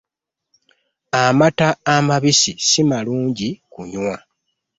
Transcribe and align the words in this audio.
Amata 1.21 1.67
amabisi 1.95 2.51
si 2.67 2.81
malungi 2.89 3.49
kunywa. 3.71 4.17